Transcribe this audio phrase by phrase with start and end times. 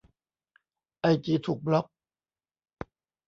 [1.01, 1.85] ไอจีถูกบล็อก